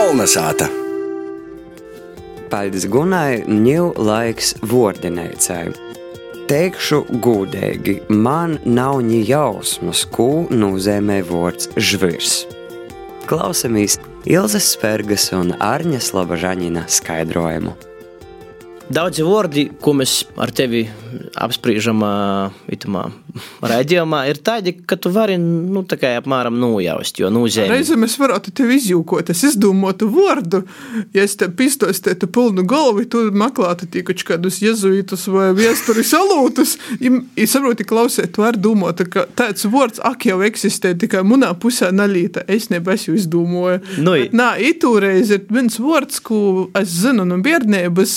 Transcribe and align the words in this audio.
Kolnesāta! 0.00 0.64
Paldies 2.48 2.86
Gunai, 2.88 3.42
ņēmu 3.44 4.00
laiks 4.00 4.54
vārdinēcai. 4.64 5.74
Teikšu 6.48 7.02
gudīgi, 7.20 7.98
man 8.08 8.56
nav 8.64 9.02
ni 9.04 9.20
jausmas, 9.28 10.06
ko 10.08 10.46
nozīmē 10.48 11.18
vārds 11.28 11.68
žvirs. 11.76 12.38
Klausamies 13.28 13.98
Ilzas 14.24 14.72
Spērgas 14.72 15.28
un 15.36 15.52
Arņas 15.60 16.14
Labažanina 16.16 16.88
skaidrojumu. 16.88 17.76
Daudzi 18.90 19.22
vārdi, 19.22 19.68
ko 19.78 19.92
mēs 19.94 20.24
ar 20.40 20.50
tevi 20.50 20.82
apspriežam 21.38 22.02
itamā 22.74 23.04
raidījumā, 23.62 24.24
ir 24.30 24.40
tādi, 24.42 24.72
ka 24.86 24.96
tu 24.98 25.12
vari 25.14 25.36
nu, 25.40 25.82
tā 25.88 25.98
kā 26.00 26.12
apmēram 26.18 26.56
nojaust, 26.58 27.20
jo 27.20 27.30
nozīmē. 27.32 27.68
Reizēm 27.70 28.06
es 28.06 28.16
varētu 28.18 28.52
tevi 28.56 28.78
izjūkot, 28.80 29.30
es 29.30 29.44
izdomātu 29.46 30.08
vārdu, 30.10 30.62
ja 31.14 31.24
es 31.26 31.36
te 31.38 31.46
pistos 31.54 32.02
te 32.02 32.16
tu 32.18 32.26
pilnu 32.30 32.64
galvu, 32.68 33.04
tu 33.10 33.22
meklētu 33.30 33.86
tīkači 33.94 34.26
kādus 34.32 34.60
jezuītus 34.64 35.28
vai 35.30 35.50
viesturi 35.56 36.04
salūtus, 36.06 36.76
ja 36.98 37.46
saproti 37.50 37.86
klausēt, 37.86 38.34
tu 38.34 38.44
var 38.44 38.58
domāt, 38.58 39.04
ka 39.12 39.26
tāds 39.38 39.66
vārds 39.70 40.02
ak 40.06 40.26
jau 40.30 40.40
eksistē 40.46 40.96
tikai 40.98 41.22
munā 41.26 41.52
pusē 41.54 41.92
nalīta, 41.94 42.44
es 42.50 42.70
nebes 42.74 43.06
jau 43.08 43.16
izdomāju. 43.18 43.82
Nu, 44.02 44.16
Bet, 44.20 44.34
nā, 44.36 44.50
itūreiz 44.70 45.30
ir 45.36 45.46
viens 45.52 45.78
vārds, 45.80 46.18
ko 46.24 46.68
es 46.76 46.90
zinu 47.04 47.24
no 47.28 47.38
bērnības, 47.44 48.16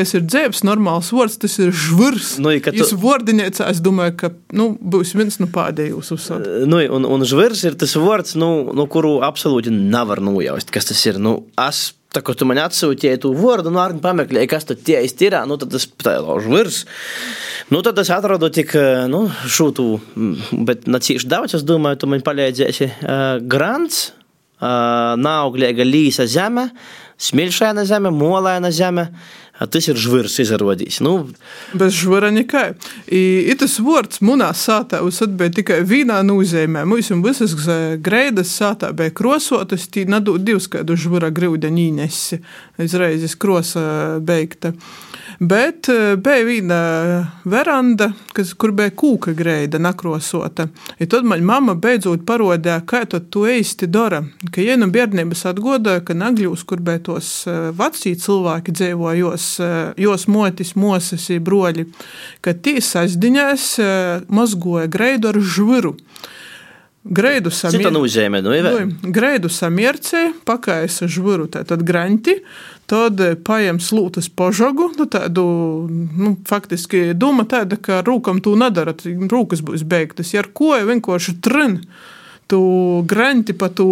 kas 0.00 0.16
ir 0.16 0.24
dzēbs, 0.26 0.64
normāls 0.66 1.12
vārds, 1.14 1.36
tas 1.44 1.54
ir 1.60 1.70
žvurs. 1.76 2.32
Nu, 2.40 2.56
tu- 2.64 2.72
Jūs 2.80 2.96
vārdiniecā, 3.04 3.68
es 3.70 3.84
domāju, 3.84 4.16
ka 4.24 4.32
nu, 4.56 4.72
būs 4.80 5.12
viens 5.20 5.36
no 5.42 5.46
pēdējos 5.52 6.10
uzsākt. 6.16 6.50
Nu, 6.66 6.80
un, 6.96 7.04
un 7.06 7.28
žvirs 7.28 7.62
ir 7.68 7.76
tas 7.80 7.94
vārds, 8.00 8.34
nu, 8.40 8.50
nu, 8.74 8.88
kuru 8.90 9.18
absolūti 9.28 9.70
nevar 9.76 10.24
nojaust, 10.24 10.72
kas 10.74 10.88
tas 10.90 11.04
ir. 11.06 11.20
Nu, 11.22 11.42
es, 11.68 11.90
tā 12.10 12.24
kā 12.26 12.34
tu 12.34 12.48
man 12.48 12.58
atsūtīji 12.64 13.20
to 13.22 13.30
vārdu, 13.38 13.70
nu, 13.70 13.78
arī 13.84 14.00
pameklēji, 14.02 14.48
kas 14.50 14.66
tad 14.66 14.80
tie 14.86 14.98
iztirā, 15.06 15.44
nu, 15.46 15.60
tad 15.60 15.70
tas 15.76 15.84
tā 16.02 16.16
ir 16.18 16.40
žvirs. 16.48 16.80
Nu, 17.70 17.84
tad 17.86 18.00
es 18.02 18.08
atradu 18.10 18.48
tik, 18.50 18.72
nu, 19.12 19.26
šūtu, 19.46 19.84
bet 20.66 20.88
nacīši 20.90 21.28
daudz, 21.30 21.54
es 21.60 21.62
domāju, 21.68 22.00
tu 22.02 22.08
man 22.10 22.24
palīdzēsi. 22.26 22.88
Uh, 23.04 23.36
grants, 23.52 24.08
uh, 24.58 25.14
naaugļēga 25.22 25.86
līsa 25.86 26.26
zeme, 26.26 26.66
smilšaina 27.20 27.84
zeme, 27.86 28.10
molaina 28.10 28.72
zeme. 28.74 29.06
A 29.60 29.66
Tas 29.68 29.90
ir 29.90 29.98
žvirs 30.00 30.38
izrādījis. 30.40 31.02
Nu, 31.04 31.14
Bez 31.76 31.98
žvara 32.00 32.30
nekai. 32.32 32.70
I 33.12 33.52
tas 33.60 33.76
vārds 33.84 34.22
munā 34.24 34.48
sātā 34.56 35.02
uzatbēja 35.04 35.58
tikai 35.58 35.78
vienā 35.84 36.22
nozīmē. 36.24 36.86
Mums 36.88 37.12
visas 37.26 37.52
greidas 38.00 38.54
sātā 38.56 38.88
bija 38.96 39.12
krosotas, 39.12 39.84
tī 39.92 40.06
nadod 40.08 40.46
divs 40.46 40.70
kādu 40.72 40.96
žvara 40.96 41.28
grūdeņu 41.36 41.84
īnesi. 41.90 42.40
Izreizes 42.80 43.36
krosa 43.36 44.16
beigta. 44.24 44.72
Bet 45.40 45.88
bija 46.20 46.44
viena 46.44 46.80
veranda, 47.44 48.10
kas, 48.36 48.54
kur 48.56 48.72
bija 48.76 48.92
kūka 48.96 49.32
greida 49.36 49.78
nakrosota. 49.80 50.66
I 50.98 51.08
tad 51.08 51.28
man 51.28 51.44
mamma 51.44 51.76
beidzot 51.76 52.24
parodīja, 52.28 52.80
kā 52.88 53.04
tu 53.08 53.44
īsti 53.48 53.88
dara. 53.92 54.22
Ka 54.52 54.64
ja 54.64 54.76
nu 54.80 54.90
bērnības 54.92 55.46
atgodoja, 55.52 56.02
ka 56.04 56.16
nagļūs, 56.16 56.64
kur 56.68 56.80
bija 56.84 57.04
tos 57.10 57.30
veci 57.76 58.16
cilvēki 58.20 58.74
dzīvoja, 58.76 59.20
eh, 59.60 59.92
jos 60.00 60.26
motis, 60.30 60.74
mosas, 60.78 61.26
i 61.32 61.40
broļi, 61.42 61.86
ka 62.44 62.54
tī 62.54 62.78
sasdiņās 62.84 63.64
eh, 63.82 64.28
mazgoja 64.28 64.86
greidu 64.90 65.32
ar 65.32 65.40
žviru. 65.40 65.96
Greidu 67.00 67.48
nozīme, 67.94 68.42
nu, 68.44 68.52
ir. 68.52 68.66
Greidu 69.00 69.48
samiercē, 69.48 70.34
pakaisa 70.44 71.08
žvuru, 71.08 71.46
tātad 71.48 71.80
granti, 71.86 72.34
tad 72.90 73.22
eh, 73.24 73.38
paņem 73.40 73.80
slūtas 73.80 74.28
požogu, 74.28 74.90
nu 74.98 75.08
tādu, 75.08 75.44
nu, 75.88 76.34
faktiski 76.48 77.14
doma 77.16 77.46
tāda, 77.48 77.80
ka 77.80 78.02
rūkam 78.04 78.42
tu 78.44 78.52
nedarat, 78.60 79.06
rūkas 79.06 79.64
būs 79.64 79.86
beigtas. 79.88 80.34
Ja 80.36 80.44
ar 80.44 80.50
ko 80.52 80.76
vienkārši 80.76 81.38
trin, 81.40 81.80
tu 82.52 82.60
granti 83.08 83.56
pa 83.56 83.72
tu 83.72 83.88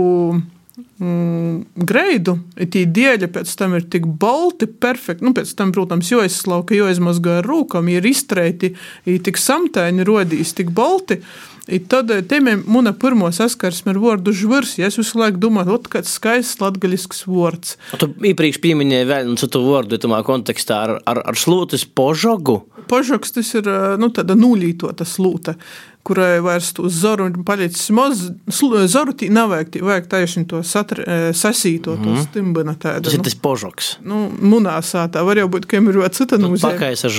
mm, 0.78 1.82
greidu, 1.88 2.38
tī 2.58 2.84
dieļa 2.94 3.30
pēc 3.34 3.52
tam 3.58 3.76
ir 3.78 3.86
tik 3.90 4.08
balti, 4.20 4.70
perfekti, 4.70 5.26
nu 5.26 5.34
pēc 5.36 5.52
tam, 5.58 5.74
protams, 5.76 6.10
jo 6.12 6.22
aizslauka, 6.24 6.76
jo 6.78 6.88
aizmazgāja 6.90 7.44
rūkam, 7.46 7.90
ir 7.92 8.06
izstreiti, 8.08 8.74
ir 9.08 9.22
tik 9.26 9.40
samtaini 9.40 10.06
rodīs, 10.08 10.54
tik 10.58 10.74
balti, 10.76 11.22
I 11.68 11.78
tad 11.84 12.08
tiem 12.30 12.46
ir 12.48 12.62
mana 12.64 12.94
pirmā 12.96 13.28
saskarsme 13.34 13.92
ar 13.92 13.98
vārdu 14.00 14.32
žvirs. 14.32 14.78
Ja 14.80 14.88
es 14.88 14.96
visu 14.96 15.20
laiku 15.20 15.40
domāju, 15.42 15.74
ot, 15.76 15.90
kāds 15.92 16.14
skaists 16.16 16.62
latgaļisks 16.62 17.26
vārds. 17.28 17.74
Tu 18.00 18.08
iepriekš 18.30 18.60
pieminēji 18.64 19.08
vēl 19.10 19.28
vienu 19.28 19.40
citu 19.40 19.60
vārdu, 19.66 19.98
tomā 20.00 20.22
kontekstā 20.24 20.78
ar, 20.86 20.94
ar, 21.04 21.20
ar 21.28 21.36
slūtas 21.36 21.84
požogu. 21.84 22.62
Požoks 22.88 23.36
tas 23.36 23.52
ir 23.58 23.68
nu, 24.00 24.08
tāda 24.16 24.32
nulītota 24.38 25.04
slūta, 25.04 25.58
kurai 26.08 26.38
vairs 26.44 26.72
to 26.76 26.88
zoru 26.92 27.28
ir 27.28 27.38
palicis 27.46 27.90
maz. 27.94 28.24
Zoru 28.88 29.14
tī 29.18 29.28
nav 29.32 29.52
vajag, 29.52 29.72
tī 29.74 29.84
vajag 29.84 30.08
taisni 30.10 30.46
to 30.48 30.62
satr, 30.66 31.02
eh, 31.04 31.28
sasīto, 31.36 31.96
to 32.02 32.16
stimbana 32.24 32.74
tāda. 32.74 33.04
Tas 33.08 33.16
ir 33.16 33.22
nu, 33.22 33.26
tas 33.28 33.36
požoks. 33.36 33.90
Nu, 34.04 34.24
munā 34.40 34.78
sātā 34.84 35.24
var 35.26 35.40
jau 35.40 35.48
būt, 35.52 35.68
ka 35.68 35.80
ir 35.80 36.00
vēl 36.00 36.12
cita 36.16 36.38
nozīme. 36.40 36.72
Pakais 36.78 37.04
ar 37.04 37.14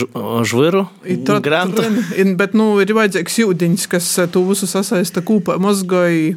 žviru, 0.50 0.88
grantu. 1.46 1.86
Bet, 2.40 2.56
nu, 2.58 2.72
ir 2.82 2.94
vajadzīgs 2.98 3.40
jūdiņš, 3.44 3.88
kas 3.92 4.10
eh, 4.20 4.30
to 4.32 4.44
visu 4.48 4.70
sasaista 4.70 5.24
kopā 5.26 5.60
mozgoja. 5.62 6.36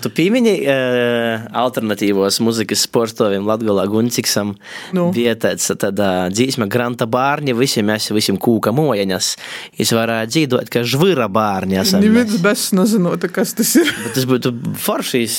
Tu 0.00 0.10
piemini 0.14 0.52
uh, 0.62 1.44
alternatīvos 1.60 2.38
muzikas 2.44 2.84
sportoviem 2.86 3.44
Latgalā 3.48 3.84
Gunciksam 3.90 4.54
Nu. 4.96 5.08
vietēts 5.14 5.72
tādā 5.80 6.30
dzīsma 6.32 6.68
granta 6.70 7.08
bārņa, 7.10 7.54
visi 7.58 7.82
mēs 7.86 8.10
visiem 8.14 8.38
kūka 8.40 8.72
mojaņas. 8.74 9.32
Es 9.80 9.92
varētu 9.94 10.34
dzīdot, 10.34 10.70
ka 10.72 10.84
žvira 10.86 11.28
bārņa 11.32 11.84
mēs. 11.98 12.42
bez 12.44 12.64
nezinot, 12.76 13.24
kas 13.34 13.54
tas 13.58 13.72
ir. 13.80 13.90
Bet 14.04 14.14
tas 14.18 14.26
būtu 14.28 14.52
foršīs, 14.80 15.36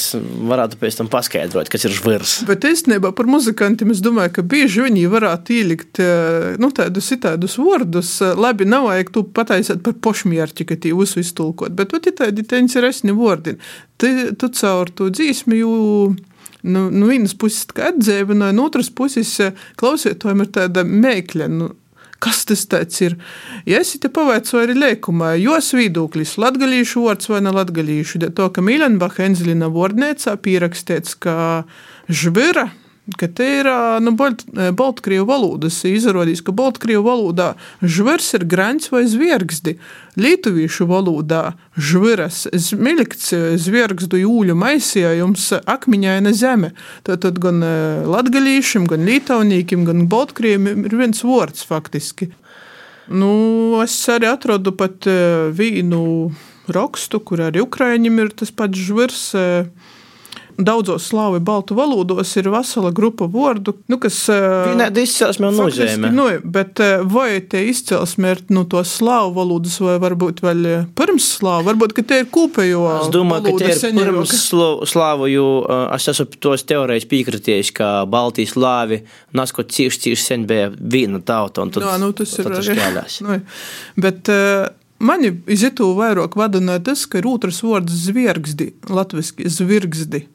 varētu 0.50 0.80
pēc 0.82 1.00
tam 1.00 1.10
paskaidrot, 1.12 1.70
kas 1.72 1.86
ir 1.88 1.96
žvirs. 1.96 2.36
Bet 2.50 2.66
īstenībā 2.68 3.14
par 3.18 3.30
muzikantiem 3.32 3.94
es 3.94 4.02
domāju, 4.04 4.36
ka 4.38 4.46
bieži 4.54 4.86
viņi 4.86 5.06
varētu 5.12 5.56
ielikt 5.58 6.02
eh, 6.04 6.56
nu, 6.62 6.72
tādus 6.76 7.12
tādus 7.24 7.58
vārdus. 7.62 8.14
eh, 8.26 8.34
Labi, 8.38 8.68
nav 8.70 8.90
vajag 8.90 9.14
tu 9.16 9.24
pataisīt 9.24 9.84
par 9.86 9.96
pošmierķi, 10.04 10.68
ka 10.70 10.80
tie 10.82 10.96
visu 10.98 11.22
iztulkot, 11.24 11.76
bet 11.78 11.94
ir 12.12 12.18
tādi 12.18 12.46
interesanti 12.60 13.16
vārdi. 13.16 13.58
Tu, 14.02 14.12
tu 14.36 14.52
caur 14.58 14.90
to 14.90 15.12
dzīsmi 15.14 15.62
jau. 15.62 16.16
Nu, 16.62 16.92
no 16.94 17.08
vienas 17.10 17.34
puses 17.34 17.66
tā 17.72 17.88
atdzīvināja, 17.90 18.54
no 18.54 18.68
otras 18.70 18.92
puses 18.94 19.32
eh, 19.42 19.56
klausītājiem 19.82 20.44
ir 20.44 20.52
tāda 20.54 20.84
mēkļa. 20.86 21.48
Nu, 21.50 21.72
Kas 22.22 22.44
tas 22.46 22.68
ir? 23.02 23.16
Ja 23.66 23.80
es 23.82 23.96
te 23.98 24.10
pavaicoju 24.14 24.68
arī 24.68 24.76
lēkumā, 24.78 25.34
jos 25.42 25.72
viedoklis 25.74 26.36
latgalīšu 26.42 27.08
vārds 27.08 27.32
vai 27.32 27.40
ne 27.42 27.54
latgalīšu, 27.56 28.22
to, 28.38 28.50
ka 28.54 28.62
Mīlenbacha 28.62 29.26
Enzelina 29.26 29.72
vārdnēcā 29.74 30.36
pierakstīts, 30.46 31.18
ka 31.18 31.66
žvira, 32.06 32.70
ka 33.18 33.28
te 33.28 33.48
ir 33.60 33.68
nu, 34.04 34.14
Balt, 34.18 34.44
Baltkrievu 34.78 35.26
valodas, 35.30 35.80
izrādīs, 35.88 36.44
ka 36.46 36.54
Baltkrievu 36.56 37.04
valodā 37.06 37.54
žvirs 37.82 38.34
ir 38.38 38.46
grants 38.50 38.92
vai 38.94 39.04
zviergzdi. 39.10 39.78
Lietuvīšu 40.22 40.88
valodā 40.90 41.54
žviras 41.80 42.44
zmilikts 42.52 43.32
zviergzdu 43.64 44.20
jūļu 44.22 44.58
maisījums 44.60 45.48
akmiņaina 45.62 46.34
zeme. 46.36 46.74
Tātad 47.08 47.40
gan 47.44 47.64
latgalīšiem, 48.12 48.90
gan 48.92 49.08
lītaunīkiem, 49.08 49.88
gan 49.88 50.06
Baltkrieviem 50.12 50.86
ir 50.90 50.98
viens 51.00 51.24
vārds 51.26 51.66
faktiski. 51.68 52.32
Nu, 53.12 53.32
es 53.84 53.96
arī 54.12 54.30
atradu 54.30 54.76
pat 54.78 55.08
vienu 55.58 56.04
rakstu, 56.72 57.20
kur 57.24 57.42
arī 57.48 57.64
Ukraiņiem 57.64 58.22
ir 58.24 58.36
tas 58.42 58.54
pats 58.56 58.80
žvirs. 58.80 59.32
Daudzos 60.58 61.08
slāvu 61.12 61.40
baltu 61.44 61.76
valodos 61.78 62.32
ir 62.40 62.50
vesela 62.54 62.92
grupa 62.96 63.28
vārdu, 63.32 63.76
nu, 63.92 63.98
kas 64.02 64.18
Vienādi 64.30 65.06
izcelsme 65.08 65.50
un 65.50 65.60
nozīme. 65.64 66.12
Nu, 66.14 66.28
bet 66.44 66.82
vai 67.12 67.40
tie 67.52 67.64
izcelsme 67.72 68.36
ir 68.36 68.44
no 68.54 68.66
to 68.70 68.84
slāvu 68.88 69.34
valodas, 69.40 69.80
vai 69.84 69.98
varbūt 70.02 70.44
vēl 70.46 70.68
pirms 70.98 71.30
slāvu? 71.38 71.70
Varbūt, 71.72 71.96
tie 72.08 72.22
ir 72.24 72.30
kopējo 72.34 72.84
Es 73.00 73.12
domāju, 73.14 73.56
ka 73.58 73.72
tie 73.72 73.92
ir 73.92 73.98
pirms 74.02 74.36
slāvu, 74.92 75.30
jo 75.32 75.48
es 75.96 76.10
esmu 76.12 76.28
tos 76.44 76.66
teorijas 76.70 77.08
piekritējis, 77.12 77.74
ka 77.78 77.94
Baltijas 78.12 78.56
slāvi 78.56 79.02
naskot 79.38 79.72
cīši, 79.74 80.04
cīši 80.06 80.26
sen 80.26 80.46
bija 80.50 80.70
viena 80.72 81.22
tauta, 81.24 81.66
tad, 81.72 81.86
Jā, 81.86 81.98
nu, 82.02 82.12
tas 82.16 82.36
ir 82.40 82.52
šķēlās. 82.62 83.20
Nu, 83.32 83.38
bet 84.02 84.30
mani 85.02 85.32
izitu 85.52 85.92
vairāk 85.98 86.36
vadināja 86.40 86.84
tas, 86.92 87.06
ka 87.10 87.20
ir 87.22 87.28
otrs 87.30 87.62
vārds 87.66 87.96
zvirgzdi, 88.08 88.72
latviski 88.90 89.50
zvirgzdi. 89.50 90.26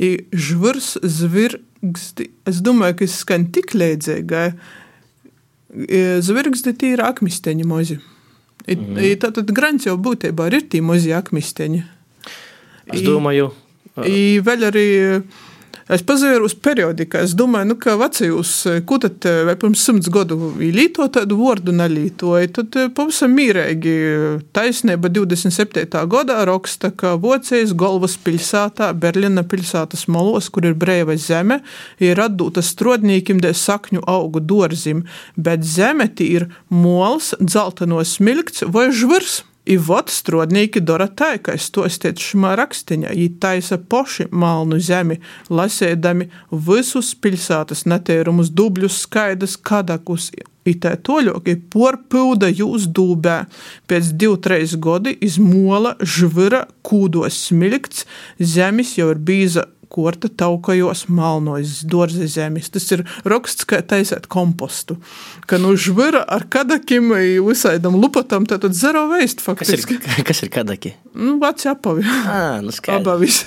I 0.00 0.12
žvirs, 0.32 0.94
zvirgzdi. 1.02 2.30
Es 2.48 2.62
domāju, 2.64 3.00
ka 3.00 3.08
es 3.08 3.18
skan 3.24 3.48
tik 3.52 3.74
līdzīgai. 3.76 4.46
Zvirgzdi 6.24 6.74
tie 6.78 6.94
ir 6.96 7.04
akmisteņi 7.04 7.68
mozi. 7.68 7.98
I, 8.62 8.76
mm. 8.76 8.98
i, 9.02 9.12
tātad 9.18 9.50
grants 9.54 9.88
jau 9.88 9.96
būtībā 9.98 10.46
ir 10.52 10.62
tie 10.70 10.82
mozi 10.84 11.12
akmisteņi. 11.16 11.82
Es 12.92 13.02
domāju, 13.04 13.50
I 14.00 14.40
vēl 14.40 14.68
arī 14.70 14.86
Es 15.90 16.04
pazīstu 16.06 16.46
uz 16.46 16.54
periodiku. 16.54 17.18
Es 17.24 17.34
domāju, 17.38 17.72
nu, 17.72 17.76
ka 17.80 17.96
vecajos, 17.98 18.52
ko 18.86 18.98
tad 19.02 19.26
vai 19.46 19.56
pirms 19.58 19.82
simts 19.82 20.10
gadu 20.12 20.52
līto 20.60 21.08
tādu 21.12 21.38
vārdu 21.40 21.74
nelītoja, 21.74 22.50
tad 22.58 22.78
pavisam 22.96 23.34
mīrīgi 23.34 23.94
taisnība 24.54 25.10
27. 25.12 25.88
gadā 26.12 26.38
raksta, 26.48 26.92
ka 26.94 27.16
Vocijas 27.22 27.74
galvaspilsētā, 27.78 28.92
Berlina 28.94 29.42
pilsētas 29.46 30.06
malos, 30.12 30.50
kur 30.52 30.70
ir 30.70 30.78
brīva 30.78 31.18
zeme, 31.18 31.62
ir 32.02 32.22
atdūta 32.22 32.62
strodnīkim 32.62 33.42
dēļ 33.42 33.56
sakņu 33.58 34.04
augu 34.10 34.42
dorzim, 34.42 35.06
bet 35.36 35.66
zeme 35.66 36.08
tī 36.12 36.32
ir 36.38 36.50
mols, 36.70 37.32
dzeltenos 37.42 38.18
smilkts 38.18 38.68
vai 38.70 38.90
žvars. 38.94 39.42
I 39.62 39.76
vot 39.78 40.10
strodnīki 40.10 40.80
dara 40.82 41.06
tā, 41.06 41.36
ka 41.38 41.54
es 41.54 41.68
to 41.70 41.84
stiet 41.86 42.18
šimā 42.18 42.56
rakstiņā, 42.58 43.12
viņi 43.14 43.34
taisa 43.42 43.78
poši 43.78 44.26
malnu 44.34 44.80
zemi, 44.82 45.20
lasēdami 45.54 46.26
visus 46.66 47.12
pilsētas 47.14 47.84
netīrumus, 47.86 48.50
dubļus, 48.50 49.04
skaidrs, 49.06 49.54
kadakus. 49.62 50.32
Itē 50.66 50.92
toļoki 51.06 51.56
porpilda 51.74 52.46
jūs 52.50 52.88
dūbē. 52.94 53.38
Pēc 53.90 54.12
divu, 54.18 54.36
trīs 54.42 54.76
gadi 54.78 55.14
izmola 55.26 55.96
žvira 55.98 56.64
kūdos 56.86 57.38
smilkts, 57.48 58.04
zemis 58.38 58.94
jau 58.98 59.10
ir 59.14 59.22
bīza 59.22 59.66
korta 59.92 60.30
taukajos 60.42 61.04
malnojas 61.12 61.82
dārza 61.88 62.28
zemes. 62.30 62.70
Tas 62.72 62.88
ir 62.94 63.04
raksts, 63.28 63.66
kā 63.68 63.82
taisīt 63.84 64.28
kompostu. 64.32 64.98
Ka 65.50 65.60
nu 65.60 65.74
žvira 65.76 66.24
ar 66.24 66.46
kadakiem 66.52 67.12
visādam 67.46 67.98
lupatam, 68.00 68.48
tad 68.48 68.64
zero 68.76 69.06
veist 69.12 69.44
faktiski. 69.44 70.00
Kas 70.00 70.18
ir, 70.18 70.26
kas 70.32 70.44
ir 70.46 70.52
kadaki? 70.54 70.96
Nu, 71.14 71.38
veci 71.42 71.68
apavi. 71.72 72.04
Ā, 72.08 72.60
nu 72.64 72.74
skaidrs. 72.74 73.02
Abavis. 73.02 73.42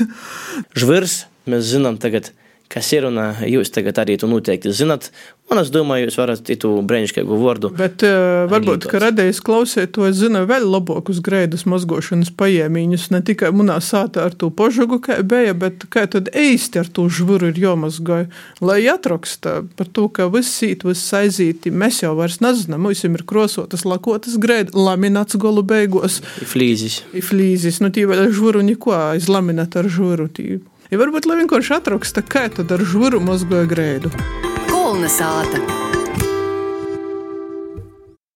Žvirs, 0.78 1.20
mēs 1.50 1.70
zinām 1.74 2.00
tagad, 2.02 2.32
kas 2.72 2.92
ir, 2.96 3.08
un 3.10 3.20
ā, 3.22 3.30
jūs 3.50 3.72
tagad 3.74 4.00
arī 4.02 4.18
to 4.20 4.30
noteikti 4.30 4.74
zinat. 4.76 5.12
Un 5.46 5.60
es 5.62 5.68
domāju, 5.70 6.08
jūs 6.08 6.16
varat 6.18 6.50
itu 6.50 6.72
brēniškaigu 6.90 7.38
vārdu. 7.38 7.70
Bet 7.78 8.02
uh, 8.08 8.48
varbūt, 8.50 8.88
ka 8.90 8.98
radījis 9.04 9.44
klausētājs 9.46 10.18
zina 10.18 10.42
vēl 10.50 10.66
labākus 10.74 11.20
greidus 11.26 11.68
mazgošanas 11.70 12.32
paiemiņus, 12.34 13.12
ne 13.14 13.22
tikai 13.26 13.52
munā 13.54 13.76
sātā 13.86 14.26
ar 14.26 14.34
to 14.34 14.50
požogu, 14.50 14.98
kā 15.06 15.20
bija, 15.22 15.54
bet 15.54 15.86
kā 15.94 16.08
tad 16.10 16.34
īsti 16.34 16.82
ar 16.82 16.90
to 16.90 17.06
žvuru 17.14 17.52
ir 17.54 17.62
jomazgoja. 17.62 18.26
Lai 18.66 18.80
atraksta 18.90 19.60
par 19.78 19.94
to, 19.94 20.10
ka 20.10 20.32
viss 20.34 20.58
sīt, 20.64 20.82
viss 20.88 21.14
aizīti, 21.14 21.70
mēs 21.70 22.02
jau 22.02 22.16
vairs 22.18 22.42
nezinām, 22.42 22.82
mums 22.90 23.06
ir 23.06 23.28
krosotas, 23.30 23.86
lakotas 23.86 24.42
greidi, 24.42 24.74
laminats 24.74 25.38
golu 25.38 25.62
beigos, 25.62 26.24
Flīzis. 26.42 27.04
flīzis, 27.22 27.84
nu 27.86 27.94
tī 27.94 28.10
vēl 28.10 28.32
žvuru 28.34 28.66
neko, 28.66 28.98
aiz 29.14 29.30
laminata 29.30 29.86
ar 29.86 29.94
žvuru. 29.94 30.26
Tī. 30.34 30.56
Ja 30.96 31.00
varbūt, 31.02 31.26
lai 31.28 31.36
vienkārši 31.42 31.74
atraksta, 31.76 32.22
kā 32.24 32.46
tad 32.56 32.70
ar 32.72 32.80
žvuru 32.88 33.20
mazgoja 33.20 33.68
greidu. 33.68 34.14
Kulna 34.70 35.12
sāta. 35.12 35.60